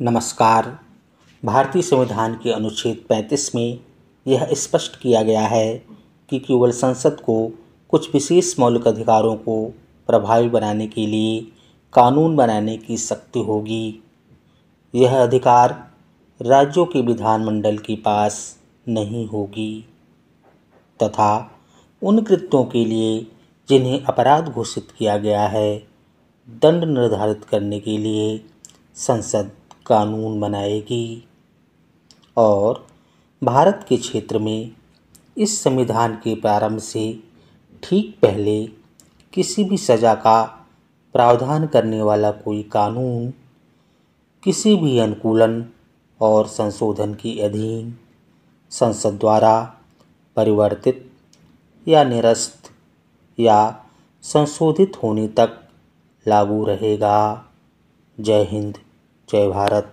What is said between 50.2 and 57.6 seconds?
परिवर्तित या निरस्त या संशोधित होने तक लागू रहेगा।